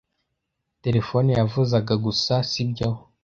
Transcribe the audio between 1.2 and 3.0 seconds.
yavuzaga gusa, sibyo?